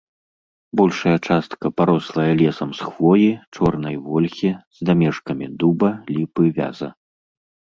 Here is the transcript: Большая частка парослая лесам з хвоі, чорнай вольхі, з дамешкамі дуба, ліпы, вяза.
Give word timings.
Большая 0.77 1.17
частка 1.27 1.71
парослая 1.81 2.31
лесам 2.41 2.69
з 2.79 2.87
хвоі, 2.87 3.29
чорнай 3.59 3.95
вольхі, 4.07 4.51
з 4.79 4.91
дамешкамі 4.91 5.45
дуба, 5.61 5.89
ліпы, 6.17 6.43
вяза. 6.61 6.89